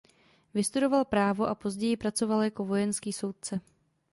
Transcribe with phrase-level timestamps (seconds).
[0.53, 3.59] Vystudoval právo a později pracoval jako vojenský soudce.